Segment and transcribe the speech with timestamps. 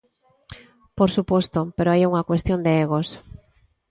[0.97, 3.07] Por suposto, pero hai unha cuestión de egos.